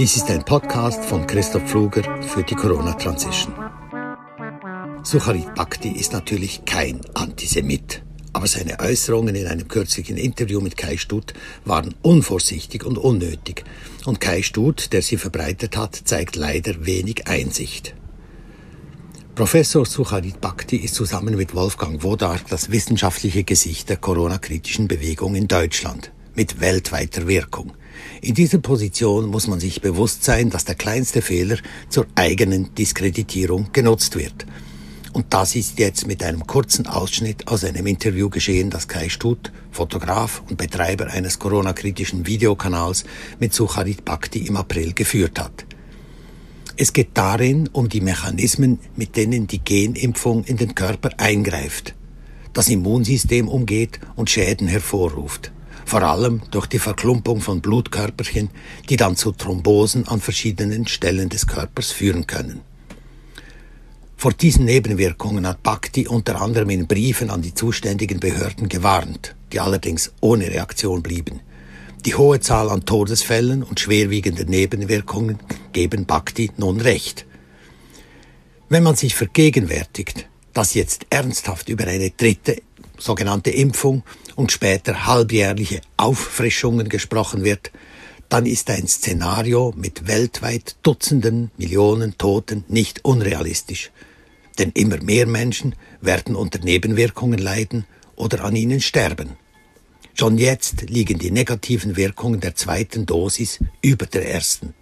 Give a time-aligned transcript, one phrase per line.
[0.00, 3.52] Dies ist ein Podcast von Christoph Pfluger für die Corona Transition.
[5.02, 8.02] Sucharit Bhakti ist natürlich kein Antisemit,
[8.32, 11.34] aber seine Äußerungen in einem kürzlichen Interview mit Kai Stutt
[11.66, 13.62] waren unvorsichtig und unnötig.
[14.06, 17.94] Und Kai Stutt, der sie verbreitet hat, zeigt leider wenig Einsicht.
[19.34, 25.46] Professor Sucharit Bhakti ist zusammen mit Wolfgang Wodark das wissenschaftliche Gesicht der Corona-kritischen Bewegung in
[25.46, 26.10] Deutschland
[26.40, 27.74] mit weltweiter Wirkung.
[28.22, 31.58] In dieser Position muss man sich bewusst sein, dass der kleinste Fehler
[31.90, 34.46] zur eigenen Diskreditierung genutzt wird.
[35.12, 39.52] Und das ist jetzt mit einem kurzen Ausschnitt aus einem Interview geschehen, das Kai Stutt,
[39.70, 43.04] Fotograf und Betreiber eines Corona-kritischen Videokanals,
[43.38, 45.66] mit Sucharit Bhakti im April geführt hat.
[46.78, 51.94] Es geht darin um die Mechanismen, mit denen die Genimpfung in den Körper eingreift,
[52.54, 55.52] das Immunsystem umgeht und Schäden hervorruft.
[55.90, 58.50] Vor allem durch die Verklumpung von Blutkörperchen,
[58.88, 62.60] die dann zu Thrombosen an verschiedenen Stellen des Körpers führen können.
[64.16, 69.58] Vor diesen Nebenwirkungen hat Bhakti unter anderem in Briefen an die zuständigen Behörden gewarnt, die
[69.58, 71.40] allerdings ohne Reaktion blieben.
[72.04, 75.40] Die hohe Zahl an Todesfällen und schwerwiegenden Nebenwirkungen
[75.72, 77.26] geben Bhakti nun recht.
[78.68, 82.62] Wenn man sich vergegenwärtigt, dass jetzt ernsthaft über eine dritte
[83.00, 84.02] sogenannte Impfung
[84.36, 87.70] und später halbjährliche Auffrischungen gesprochen wird,
[88.28, 93.90] dann ist ein Szenario mit weltweit Dutzenden Millionen Toten nicht unrealistisch.
[94.58, 99.30] Denn immer mehr Menschen werden unter Nebenwirkungen leiden oder an ihnen sterben.
[100.14, 104.74] Schon jetzt liegen die negativen Wirkungen der zweiten Dosis über der ersten.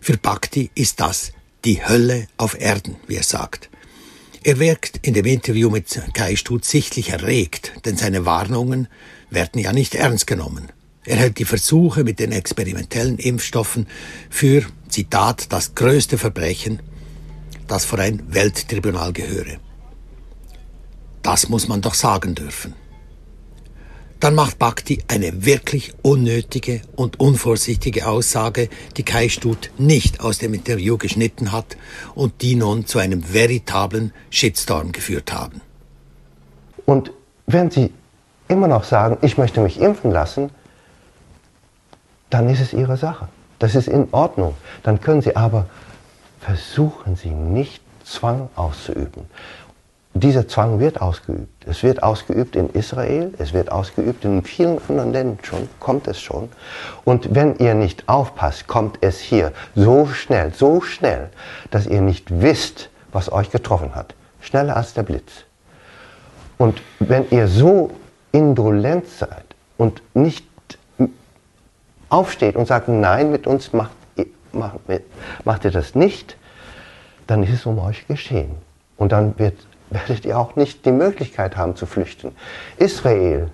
[0.00, 1.32] Für Bhakti ist das
[1.64, 3.68] die Hölle auf Erden, wie er sagt.
[4.46, 8.86] Er wirkt in dem Interview mit Kai Stutz sichtlich erregt, denn seine Warnungen
[9.28, 10.68] werden ja nicht ernst genommen.
[11.04, 13.88] Er hält die Versuche mit den experimentellen Impfstoffen
[14.30, 16.80] für, Zitat, das größte Verbrechen,
[17.66, 19.58] das vor ein Welttribunal gehöre.
[21.22, 22.72] Das muss man doch sagen dürfen
[24.20, 30.54] dann macht Bhakti eine wirklich unnötige und unvorsichtige Aussage, die Kai Stut nicht aus dem
[30.54, 31.76] Interview geschnitten hat
[32.14, 35.60] und die nun zu einem veritablen Shitstorm geführt haben.
[36.86, 37.12] Und
[37.46, 37.92] wenn Sie
[38.48, 40.50] immer noch sagen, ich möchte mich impfen lassen,
[42.30, 43.28] dann ist es Ihre Sache.
[43.58, 44.54] Das ist in Ordnung.
[44.82, 45.66] Dann können Sie aber
[46.40, 49.24] versuchen Sie nicht Zwang auszuüben
[50.20, 51.66] dieser Zwang wird ausgeübt.
[51.66, 56.20] Es wird ausgeübt in Israel, es wird ausgeübt in vielen anderen Ländern schon, kommt es
[56.20, 56.48] schon.
[57.04, 61.30] Und wenn ihr nicht aufpasst, kommt es hier so schnell, so schnell,
[61.70, 64.14] dass ihr nicht wisst, was euch getroffen hat.
[64.40, 65.44] Schneller als der Blitz.
[66.58, 67.90] Und wenn ihr so
[68.32, 69.44] indolent seid
[69.76, 70.46] und nicht
[72.08, 73.90] aufsteht und sagt, nein, mit uns macht,
[74.52, 74.78] macht,
[75.44, 76.36] macht ihr das nicht,
[77.26, 78.56] dann ist es um euch geschehen.
[78.96, 79.56] Und dann wird
[79.90, 82.34] werdet ihr auch nicht die Möglichkeit haben zu flüchten.
[82.76, 83.50] Israel,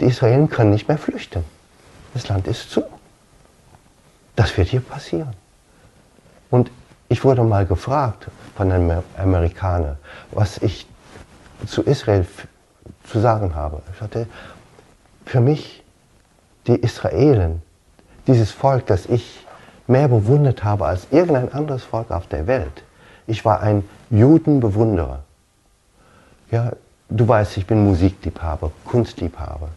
[0.00, 1.44] die Israelen können nicht mehr flüchten.
[2.12, 2.84] Das Land ist zu.
[4.36, 5.34] Das wird hier passieren.
[6.50, 6.70] Und
[7.08, 8.26] ich wurde mal gefragt
[8.56, 9.96] von einem Amerikaner,
[10.30, 10.86] was ich
[11.66, 12.26] zu Israel
[13.04, 13.82] zu sagen habe.
[13.92, 14.26] Ich sagte,
[15.26, 15.82] für mich,
[16.66, 17.62] die Israelen,
[18.26, 19.44] dieses Volk, das ich
[19.86, 22.84] mehr bewundert habe als irgendein anderes Volk auf der Welt.
[23.26, 25.24] Ich war ein Judenbewunderer.
[26.50, 26.72] Ja,
[27.08, 29.68] du weißt, ich bin Musikliebhaber, Kunstliebhaber.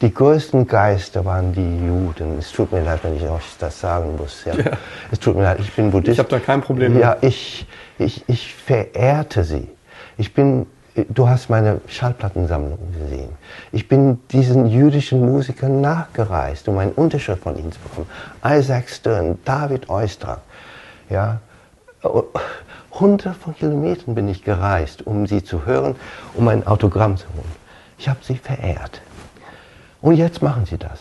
[0.00, 2.38] Die größten Geister waren die Juden.
[2.38, 4.44] Es tut mir leid, wenn ich euch das sagen muss.
[4.44, 4.54] Ja.
[4.54, 4.72] ja.
[5.10, 6.12] Es tut mir leid, ich bin Buddhist.
[6.12, 7.02] Ich habe da kein Problem mit.
[7.02, 7.66] Ja, ich,
[7.98, 9.68] ich, ich verehrte sie.
[10.16, 13.30] Ich bin, du hast meine Schallplattensammlung gesehen.
[13.72, 18.06] Ich bin diesen jüdischen Musikern nachgereist, um einen Unterschrift von ihnen zu bekommen.
[18.44, 20.40] Isaac Stern, David Oistrakh,
[21.10, 21.40] ja,
[23.00, 25.96] Hunderte von Kilometern bin ich gereist, um sie zu hören,
[26.34, 27.52] um ein Autogramm zu holen.
[27.98, 29.00] Ich habe sie verehrt.
[30.00, 31.00] Und jetzt machen sie das.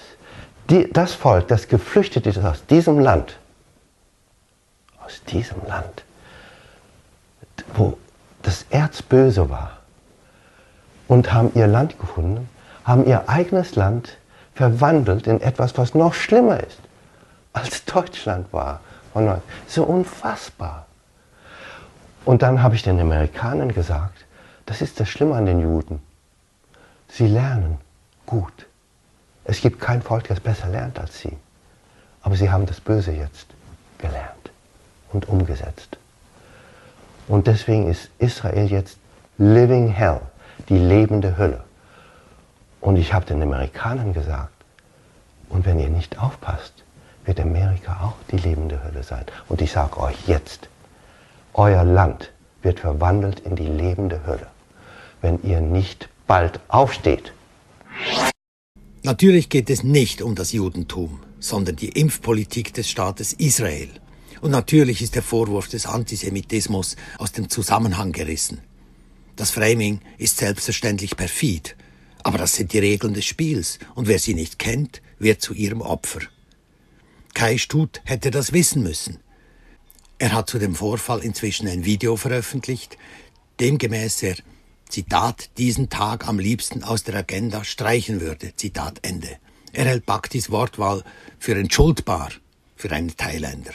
[0.69, 3.37] Die, das Volk, das geflüchtet ist aus diesem Land,
[5.05, 6.03] aus diesem Land,
[7.75, 7.97] wo
[8.41, 9.77] das Erz böse war,
[11.07, 12.49] und haben ihr Land gefunden,
[12.83, 14.17] haben ihr eigenes Land
[14.55, 16.79] verwandelt in etwas, was noch schlimmer ist,
[17.53, 18.81] als Deutschland war.
[19.67, 20.86] So unfassbar.
[22.27, 24.25] Und dann habe ich den Amerikanern gesagt,
[24.65, 26.01] das ist das Schlimme an den Juden.
[27.07, 27.77] Sie lernen
[28.25, 28.65] gut.
[29.45, 31.37] Es gibt kein Volk, das besser lernt als sie.
[32.21, 33.47] Aber sie haben das Böse jetzt
[33.97, 34.51] gelernt
[35.13, 35.97] und umgesetzt.
[37.29, 38.97] Und deswegen ist Israel jetzt
[39.37, 40.19] Living Hell,
[40.67, 41.63] die lebende Hölle.
[42.81, 44.51] Und ich habe den Amerikanern gesagt,
[45.47, 46.73] und wenn ihr nicht aufpasst,
[47.23, 49.23] wird Amerika auch die lebende Hölle sein.
[49.47, 50.67] Und ich sage euch jetzt,
[51.53, 54.47] euer Land wird verwandelt in die lebende Hölle,
[55.21, 57.33] wenn ihr nicht bald aufsteht.
[59.03, 63.89] Natürlich geht es nicht um das Judentum, sondern die Impfpolitik des Staates Israel.
[64.41, 68.59] Und natürlich ist der Vorwurf des Antisemitismus aus dem Zusammenhang gerissen.
[69.35, 71.75] Das Framing ist selbstverständlich perfid,
[72.23, 75.81] aber das sind die Regeln des Spiels, und wer sie nicht kennt, wird zu ihrem
[75.81, 76.21] Opfer.
[77.33, 79.19] Kai Stut hätte das wissen müssen.
[80.19, 82.97] Er hat zu dem Vorfall inzwischen ein Video veröffentlicht,
[83.59, 84.35] demgemäß er,
[84.89, 89.37] Zitat, diesen Tag am liebsten aus der Agenda streichen würde, Zitat Ende.
[89.73, 91.03] Er hält Bhaktis Wortwahl
[91.37, 92.31] für entschuldbar
[92.75, 93.73] für einen Thailänder.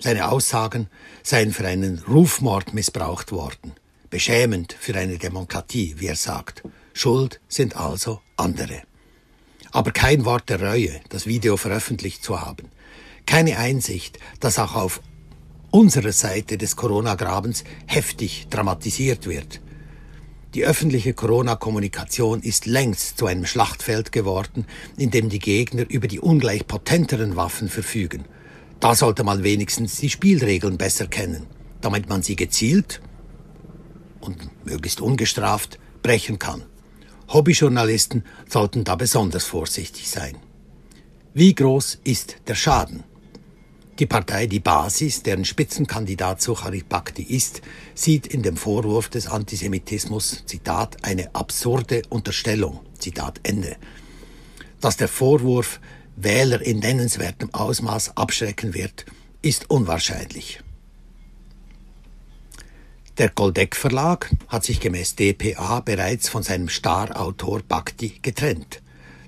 [0.00, 0.88] Seine Aussagen
[1.22, 3.72] seien für einen Rufmord missbraucht worden.
[4.10, 6.62] Beschämend für eine Demokratie, wie er sagt.
[6.92, 8.82] Schuld sind also andere.
[9.72, 12.70] Aber kein Wort der Reue, das Video veröffentlicht zu haben.
[13.26, 15.00] Keine Einsicht, dass auch auf
[15.74, 19.60] unserer Seite des Corona-Grabens heftig dramatisiert wird.
[20.54, 24.66] Die öffentliche Corona-Kommunikation ist längst zu einem Schlachtfeld geworden,
[24.96, 28.24] in dem die Gegner über die ungleich potenteren Waffen verfügen.
[28.78, 31.48] Da sollte man wenigstens die Spielregeln besser kennen,
[31.80, 33.00] damit man sie gezielt
[34.20, 36.62] und möglichst ungestraft brechen kann.
[37.32, 40.36] Hobbyjournalisten sollten da besonders vorsichtig sein.
[41.32, 43.02] Wie groß ist der Schaden?
[44.00, 47.62] Die Partei Die Basis, deren Spitzenkandidat Sucharit Bhakti ist,
[47.94, 53.76] sieht in dem Vorwurf des Antisemitismus, Zitat, eine absurde Unterstellung, Zitat Ende.
[54.80, 55.78] Dass der Vorwurf
[56.16, 59.06] Wähler in nennenswertem Ausmaß abschrecken wird,
[59.42, 60.60] ist unwahrscheinlich.
[63.18, 68.82] Der Goldeck Verlag hat sich gemäß dpa bereits von seinem Starautor Bhakti getrennt.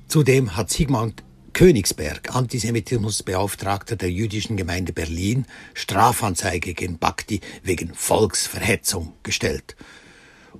[0.08, 1.22] Zudem hat Sigmund
[1.56, 9.74] Königsberg, Antisemitismusbeauftragter der jüdischen Gemeinde Berlin, Strafanzeige gegen Bhakti wegen Volksverhetzung gestellt.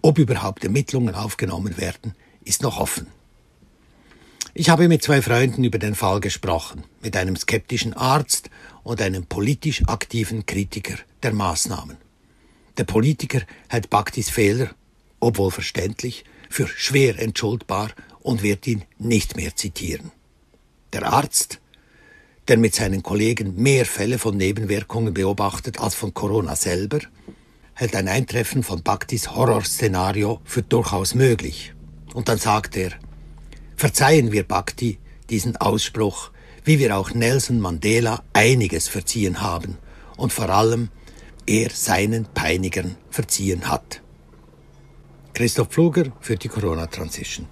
[0.00, 2.14] Ob überhaupt Ermittlungen aufgenommen werden,
[2.46, 3.08] ist noch offen.
[4.54, 8.48] Ich habe mit zwei Freunden über den Fall gesprochen, mit einem skeptischen Arzt
[8.82, 11.98] und einem politisch aktiven Kritiker der Maßnahmen.
[12.78, 14.70] Der Politiker hält Bhaktis Fehler,
[15.20, 17.90] obwohl verständlich, für schwer entschuldbar
[18.20, 20.10] und wird ihn nicht mehr zitieren.
[20.96, 21.60] Der Arzt,
[22.48, 27.00] der mit seinen Kollegen mehr Fälle von Nebenwirkungen beobachtet als von Corona selber,
[27.74, 31.74] hält ein Eintreffen von Bhaktis Horrorszenario für durchaus möglich.
[32.14, 32.92] Und dann sagt er,
[33.76, 34.98] Verzeihen wir Bhakti
[35.28, 36.30] diesen Ausspruch,
[36.64, 39.76] wie wir auch Nelson Mandela einiges verziehen haben
[40.16, 40.88] und vor allem
[41.46, 44.00] er seinen Peinigern verziehen hat.
[45.34, 47.46] Christoph Pfluger für die Corona Transition.